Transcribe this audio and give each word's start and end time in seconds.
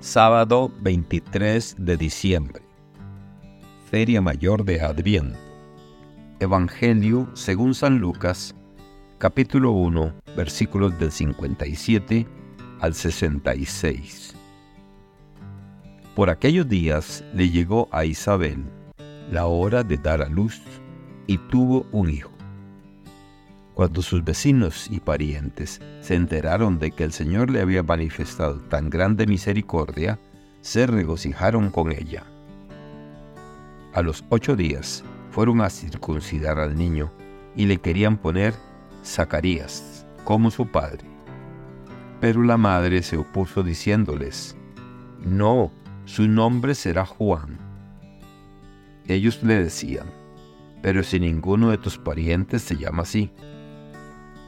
Sábado 0.00 0.70
23 0.80 1.74
de 1.76 1.96
diciembre. 1.96 2.62
Feria 3.90 4.20
Mayor 4.20 4.64
de 4.64 4.80
Adviento. 4.80 5.36
Evangelio 6.38 7.28
según 7.34 7.74
San 7.74 7.98
Lucas, 7.98 8.54
capítulo 9.18 9.72
1, 9.72 10.14
versículos 10.36 10.96
del 11.00 11.10
57 11.10 12.28
al 12.78 12.94
66. 12.94 14.36
Por 16.14 16.30
aquellos 16.30 16.68
días 16.68 17.24
le 17.34 17.50
llegó 17.50 17.88
a 17.90 18.04
Isabel 18.04 18.64
la 19.32 19.46
hora 19.46 19.82
de 19.82 19.96
dar 19.96 20.22
a 20.22 20.28
luz 20.28 20.62
y 21.26 21.38
tuvo 21.38 21.86
un 21.90 22.08
hijo. 22.08 22.37
Cuando 23.78 24.02
sus 24.02 24.24
vecinos 24.24 24.88
y 24.90 24.98
parientes 24.98 25.80
se 26.00 26.16
enteraron 26.16 26.80
de 26.80 26.90
que 26.90 27.04
el 27.04 27.12
Señor 27.12 27.48
le 27.48 27.60
había 27.60 27.84
manifestado 27.84 28.58
tan 28.58 28.90
grande 28.90 29.24
misericordia, 29.24 30.18
se 30.62 30.84
regocijaron 30.88 31.70
con 31.70 31.92
ella. 31.92 32.24
A 33.94 34.02
los 34.02 34.24
ocho 34.30 34.56
días 34.56 35.04
fueron 35.30 35.60
a 35.60 35.70
circuncidar 35.70 36.58
al 36.58 36.76
niño 36.76 37.12
y 37.54 37.66
le 37.66 37.78
querían 37.78 38.16
poner 38.16 38.52
Zacarías 39.04 40.04
como 40.24 40.50
su 40.50 40.66
padre. 40.66 41.04
Pero 42.20 42.42
la 42.42 42.56
madre 42.56 43.04
se 43.04 43.16
opuso 43.16 43.62
diciéndoles, 43.62 44.56
No, 45.24 45.70
su 46.04 46.26
nombre 46.26 46.74
será 46.74 47.06
Juan. 47.06 47.56
Ellos 49.06 49.40
le 49.44 49.62
decían, 49.62 50.08
Pero 50.82 51.04
si 51.04 51.20
ninguno 51.20 51.70
de 51.70 51.78
tus 51.78 51.96
parientes 51.96 52.62
se 52.62 52.76
llama 52.76 53.04
así. 53.04 53.30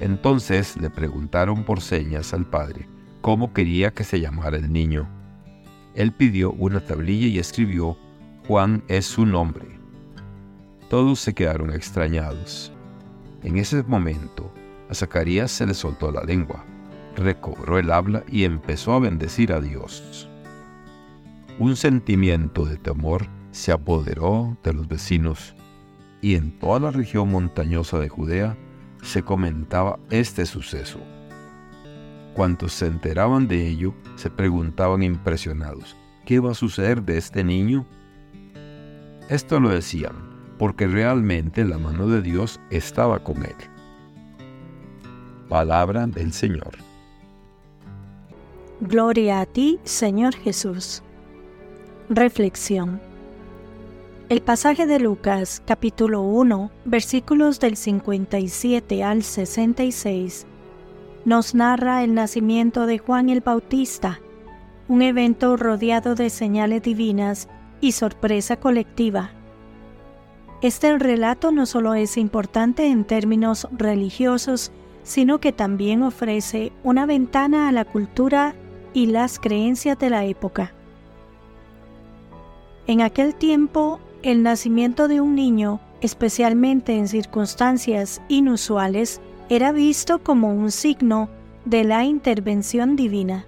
Entonces 0.01 0.77
le 0.81 0.89
preguntaron 0.89 1.65
por 1.65 1.83
señas 1.83 2.33
al 2.33 2.47
padre 2.47 2.89
cómo 3.21 3.53
quería 3.53 3.93
que 3.93 4.03
se 4.03 4.19
llamara 4.19 4.57
el 4.57 4.73
niño. 4.73 5.07
Él 5.95 6.13
pidió 6.13 6.53
una 6.53 6.81
tablilla 6.81 7.27
y 7.27 7.39
escribió, 7.39 7.99
Juan 8.47 8.83
es 8.89 9.05
su 9.05 9.27
nombre. 9.27 9.67
Todos 10.89 11.21
se 11.21 11.35
quedaron 11.35 11.73
extrañados. 11.73 12.73
En 13.43 13.59
ese 13.59 13.83
momento, 13.83 14.53
a 14.89 14.95
Zacarías 14.95 15.51
se 15.51 15.67
le 15.67 15.75
soltó 15.75 16.11
la 16.11 16.25
lengua, 16.25 16.65
recobró 17.15 17.79
el 17.79 17.93
habla 17.93 18.25
y 18.27 18.45
empezó 18.45 18.95
a 18.95 19.01
bendecir 19.01 19.53
a 19.53 19.61
Dios. 19.61 20.29
Un 21.59 21.77
sentimiento 21.77 22.65
de 22.65 22.79
temor 22.79 23.27
se 23.51 23.71
apoderó 23.71 24.57
de 24.65 24.73
los 24.73 24.89
vecinos 24.89 25.55
y 26.23 26.37
en 26.37 26.59
toda 26.59 26.81
la 26.81 26.91
región 26.91 27.31
montañosa 27.31 27.99
de 27.99 28.09
Judea 28.09 28.57
se 29.03 29.23
comentaba 29.23 29.99
este 30.11 30.47
suceso. 30.47 31.01
Cuantos 32.35 32.73
se 32.73 32.87
enteraban 32.87 33.49
de 33.49 33.67
ello 33.67 33.95
se 34.17 34.31
preguntaban 34.31 35.03
impresionados, 35.03 35.97
¿qué 36.25 36.41
va 36.41 36.53
a 36.53 36.55
suceder 36.55 37.03
de 37.03 37.19
este 37.19 37.43
niño? 37.43 37.87
Esto 39.29 39.61
lo 39.61 39.69
decían 39.71 40.31
porque 40.59 40.87
realmente 40.87 41.65
la 41.65 41.79
mano 41.79 42.07
de 42.07 42.21
Dios 42.21 42.61
estaba 42.71 43.21
con 43.25 43.45
él. 43.45 43.57
Palabra 45.49 46.07
del 46.07 46.33
Señor. 46.33 46.73
Gloria 48.81 49.41
a 49.41 49.47
ti, 49.47 49.79
Señor 49.85 50.35
Jesús. 50.35 51.03
Reflexión. 52.09 53.10
El 54.31 54.43
pasaje 54.43 54.87
de 54.87 55.01
Lucas 55.01 55.61
capítulo 55.67 56.23
1 56.23 56.71
versículos 56.85 57.59
del 57.59 57.77
57 57.77 59.03
al 59.03 59.25
66 59.25 60.47
nos 61.25 61.57
narra 61.57 62.05
el 62.05 62.15
nacimiento 62.15 62.87
de 62.87 62.99
Juan 62.99 63.29
el 63.29 63.41
Bautista, 63.41 64.21
un 64.87 65.03
evento 65.03 65.57
rodeado 65.57 66.15
de 66.15 66.31
señales 66.31 66.81
divinas 66.81 67.49
y 67.81 67.91
sorpresa 67.91 68.55
colectiva. 68.55 69.33
Este 70.63 70.97
relato 70.97 71.51
no 71.51 71.67
solo 71.67 71.95
es 71.95 72.17
importante 72.17 72.87
en 72.87 73.05
términos 73.05 73.67
religiosos, 73.73 74.71
sino 75.03 75.41
que 75.41 75.51
también 75.51 76.05
ofrece 76.05 76.71
una 76.85 77.05
ventana 77.05 77.69
a 77.69 77.73
la 77.73 77.85
cultura 77.85 78.55
y 78.95 79.07
las 79.07 79.41
creencias 79.41 79.99
de 79.99 80.11
la 80.11 80.25
época. 80.25 80.73
En 82.87 83.01
aquel 83.01 83.35
tiempo 83.35 83.99
el 84.23 84.43
nacimiento 84.43 85.09
de 85.09 85.21
un 85.21 85.35
niño, 85.35 85.81
especialmente 86.01 86.97
en 86.97 87.09
circunstancias 87.09 88.21
inusuales, 88.29 89.21
era 89.49 89.73
visto 89.73 90.23
como 90.23 90.55
un 90.55 90.71
signo 90.71 91.29
de 91.65 91.85
la 91.85 92.05
intervención 92.05 92.97
divina. 92.97 93.47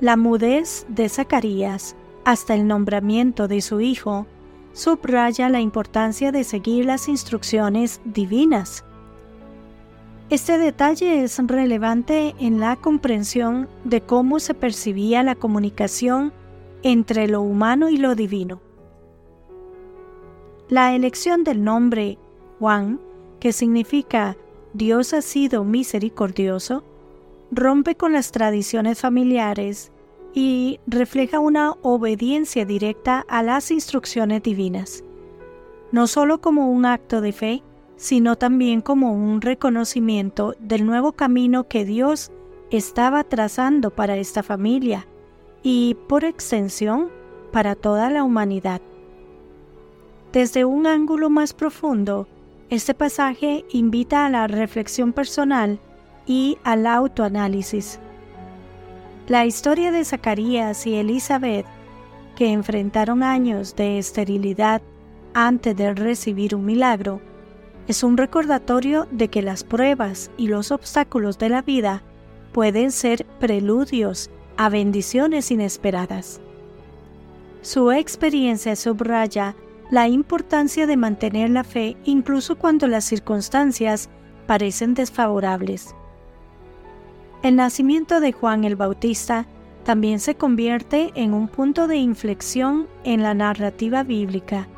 La 0.00 0.16
mudez 0.16 0.86
de 0.88 1.08
Zacarías 1.08 1.96
hasta 2.24 2.54
el 2.54 2.66
nombramiento 2.66 3.48
de 3.48 3.60
su 3.60 3.80
hijo 3.80 4.26
subraya 4.72 5.48
la 5.48 5.60
importancia 5.60 6.32
de 6.32 6.44
seguir 6.44 6.86
las 6.86 7.08
instrucciones 7.08 8.00
divinas. 8.04 8.84
Este 10.30 10.56
detalle 10.56 11.24
es 11.24 11.38
relevante 11.38 12.34
en 12.38 12.58
la 12.58 12.76
comprensión 12.76 13.68
de 13.84 14.00
cómo 14.00 14.40
se 14.40 14.54
percibía 14.54 15.22
la 15.22 15.34
comunicación 15.34 16.32
entre 16.82 17.28
lo 17.28 17.42
humano 17.42 17.90
y 17.90 17.98
lo 17.98 18.14
divino. 18.14 18.60
La 20.72 20.94
elección 20.94 21.44
del 21.44 21.62
nombre 21.62 22.16
Juan, 22.58 22.98
que 23.40 23.52
significa 23.52 24.38
Dios 24.72 25.12
ha 25.12 25.20
sido 25.20 25.64
misericordioso, 25.64 26.82
rompe 27.50 27.94
con 27.94 28.14
las 28.14 28.32
tradiciones 28.32 28.98
familiares 28.98 29.92
y 30.32 30.80
refleja 30.86 31.40
una 31.40 31.72
obediencia 31.82 32.64
directa 32.64 33.22
a 33.28 33.42
las 33.42 33.70
instrucciones 33.70 34.42
divinas, 34.42 35.04
no 35.90 36.06
solo 36.06 36.40
como 36.40 36.72
un 36.72 36.86
acto 36.86 37.20
de 37.20 37.32
fe, 37.32 37.62
sino 37.96 38.36
también 38.36 38.80
como 38.80 39.12
un 39.12 39.42
reconocimiento 39.42 40.54
del 40.58 40.86
nuevo 40.86 41.12
camino 41.12 41.68
que 41.68 41.84
Dios 41.84 42.32
estaba 42.70 43.24
trazando 43.24 43.90
para 43.90 44.16
esta 44.16 44.42
familia 44.42 45.06
y, 45.62 45.98
por 46.08 46.24
extensión, 46.24 47.10
para 47.52 47.74
toda 47.74 48.08
la 48.08 48.24
humanidad. 48.24 48.80
Desde 50.32 50.64
un 50.64 50.86
ángulo 50.86 51.28
más 51.28 51.52
profundo, 51.52 52.26
este 52.70 52.94
pasaje 52.94 53.66
invita 53.70 54.24
a 54.24 54.30
la 54.30 54.46
reflexión 54.46 55.12
personal 55.12 55.78
y 56.24 56.56
al 56.64 56.86
autoanálisis. 56.86 58.00
La 59.28 59.44
historia 59.44 59.92
de 59.92 60.06
Zacarías 60.06 60.86
y 60.86 60.94
Elizabeth, 60.94 61.66
que 62.34 62.50
enfrentaron 62.50 63.22
años 63.22 63.76
de 63.76 63.98
esterilidad 63.98 64.80
antes 65.34 65.76
de 65.76 65.92
recibir 65.92 66.54
un 66.54 66.64
milagro, 66.64 67.20
es 67.86 68.02
un 68.02 68.16
recordatorio 68.16 69.06
de 69.10 69.28
que 69.28 69.42
las 69.42 69.64
pruebas 69.64 70.30
y 70.38 70.48
los 70.48 70.70
obstáculos 70.70 71.36
de 71.38 71.50
la 71.50 71.60
vida 71.60 72.02
pueden 72.52 72.90
ser 72.90 73.26
preludios 73.38 74.30
a 74.56 74.70
bendiciones 74.70 75.50
inesperadas. 75.50 76.40
Su 77.60 77.92
experiencia 77.92 78.76
subraya 78.76 79.54
la 79.90 80.08
importancia 80.08 80.86
de 80.86 80.96
mantener 80.96 81.50
la 81.50 81.64
fe 81.64 81.96
incluso 82.04 82.56
cuando 82.56 82.86
las 82.86 83.04
circunstancias 83.04 84.08
parecen 84.46 84.94
desfavorables. 84.94 85.94
El 87.42 87.56
nacimiento 87.56 88.20
de 88.20 88.32
Juan 88.32 88.64
el 88.64 88.76
Bautista 88.76 89.46
también 89.84 90.20
se 90.20 90.36
convierte 90.36 91.10
en 91.14 91.34
un 91.34 91.48
punto 91.48 91.88
de 91.88 91.96
inflexión 91.96 92.86
en 93.04 93.22
la 93.22 93.34
narrativa 93.34 94.04
bíblica. 94.04 94.68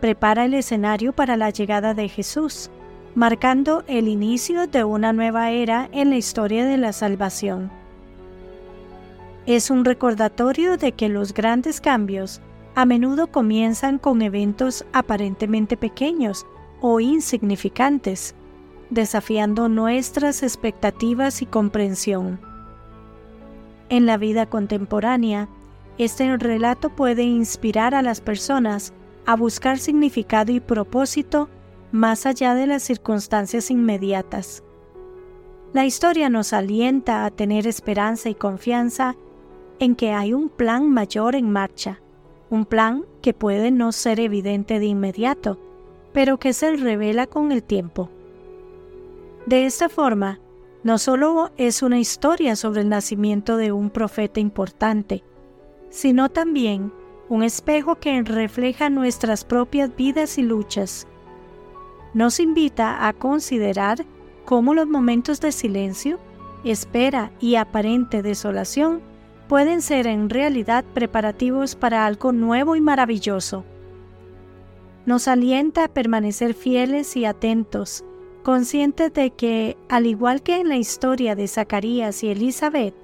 Prepara 0.00 0.44
el 0.44 0.54
escenario 0.54 1.14
para 1.14 1.36
la 1.36 1.50
llegada 1.50 1.94
de 1.94 2.08
Jesús, 2.08 2.70
marcando 3.14 3.82
el 3.86 4.08
inicio 4.08 4.66
de 4.66 4.84
una 4.84 5.14
nueva 5.14 5.50
era 5.50 5.88
en 5.92 6.10
la 6.10 6.16
historia 6.16 6.66
de 6.66 6.76
la 6.76 6.92
salvación. 6.92 7.70
Es 9.46 9.70
un 9.70 9.84
recordatorio 9.84 10.76
de 10.76 10.92
que 10.92 11.08
los 11.08 11.32
grandes 11.32 11.80
cambios 11.80 12.42
a 12.76 12.84
menudo 12.84 13.28
comienzan 13.28 13.98
con 13.98 14.20
eventos 14.20 14.84
aparentemente 14.92 15.78
pequeños 15.78 16.46
o 16.82 17.00
insignificantes, 17.00 18.34
desafiando 18.90 19.70
nuestras 19.70 20.42
expectativas 20.42 21.40
y 21.40 21.46
comprensión. 21.46 22.38
En 23.88 24.04
la 24.04 24.18
vida 24.18 24.44
contemporánea, 24.44 25.48
este 25.96 26.36
relato 26.36 26.90
puede 26.90 27.22
inspirar 27.22 27.94
a 27.94 28.02
las 28.02 28.20
personas 28.20 28.92
a 29.24 29.36
buscar 29.36 29.78
significado 29.78 30.52
y 30.52 30.60
propósito 30.60 31.48
más 31.92 32.26
allá 32.26 32.54
de 32.54 32.66
las 32.66 32.82
circunstancias 32.82 33.70
inmediatas. 33.70 34.62
La 35.72 35.86
historia 35.86 36.28
nos 36.28 36.52
alienta 36.52 37.24
a 37.24 37.30
tener 37.30 37.66
esperanza 37.66 38.28
y 38.28 38.34
confianza 38.34 39.16
en 39.78 39.96
que 39.96 40.12
hay 40.12 40.34
un 40.34 40.50
plan 40.50 40.90
mayor 40.90 41.36
en 41.36 41.50
marcha 41.50 42.00
un 42.50 42.64
plan 42.64 43.04
que 43.22 43.34
puede 43.34 43.70
no 43.70 43.92
ser 43.92 44.20
evidente 44.20 44.78
de 44.78 44.86
inmediato, 44.86 45.58
pero 46.12 46.38
que 46.38 46.52
se 46.52 46.76
revela 46.76 47.26
con 47.26 47.52
el 47.52 47.62
tiempo. 47.62 48.10
De 49.46 49.66
esta 49.66 49.88
forma, 49.88 50.40
no 50.82 50.98
solo 50.98 51.50
es 51.56 51.82
una 51.82 51.98
historia 51.98 52.56
sobre 52.56 52.82
el 52.82 52.88
nacimiento 52.88 53.56
de 53.56 53.72
un 53.72 53.90
profeta 53.90 54.40
importante, 54.40 55.24
sino 55.90 56.28
también 56.28 56.92
un 57.28 57.42
espejo 57.42 57.96
que 57.96 58.22
refleja 58.22 58.88
nuestras 58.88 59.44
propias 59.44 59.94
vidas 59.96 60.38
y 60.38 60.42
luchas. 60.42 61.06
Nos 62.14 62.38
invita 62.38 63.06
a 63.06 63.12
considerar 63.12 64.04
cómo 64.44 64.74
los 64.74 64.86
momentos 64.86 65.40
de 65.40 65.52
silencio, 65.52 66.18
espera 66.64 67.32
y 67.40 67.56
aparente 67.56 68.22
desolación 68.22 69.02
pueden 69.48 69.82
ser 69.82 70.06
en 70.06 70.28
realidad 70.28 70.84
preparativos 70.94 71.76
para 71.76 72.06
algo 72.06 72.32
nuevo 72.32 72.76
y 72.76 72.80
maravilloso. 72.80 73.64
Nos 75.04 75.28
alienta 75.28 75.84
a 75.84 75.88
permanecer 75.88 76.54
fieles 76.54 77.16
y 77.16 77.24
atentos, 77.24 78.04
conscientes 78.42 79.12
de 79.12 79.30
que, 79.30 79.76
al 79.88 80.06
igual 80.06 80.42
que 80.42 80.56
en 80.56 80.68
la 80.68 80.76
historia 80.76 81.36
de 81.36 81.46
Zacarías 81.46 82.24
y 82.24 82.30
Elizabeth, 82.30 82.94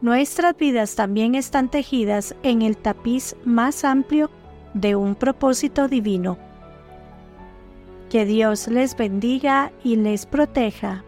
nuestras 0.00 0.56
vidas 0.56 0.96
también 0.96 1.34
están 1.34 1.70
tejidas 1.70 2.34
en 2.42 2.62
el 2.62 2.76
tapiz 2.76 3.36
más 3.44 3.84
amplio 3.84 4.30
de 4.74 4.96
un 4.96 5.14
propósito 5.14 5.88
divino. 5.88 6.38
Que 8.08 8.24
Dios 8.24 8.66
les 8.66 8.96
bendiga 8.96 9.72
y 9.84 9.96
les 9.96 10.26
proteja. 10.26 11.04